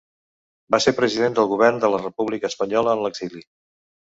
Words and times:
Va 0.75 0.79
ser 0.85 0.93
president 0.99 1.35
del 1.39 1.49
Govern 1.53 1.77
de 1.83 1.91
la 1.97 1.99
República 2.07 2.51
espanyola 2.53 2.97
en 2.99 3.07
l'exili. 3.09 3.45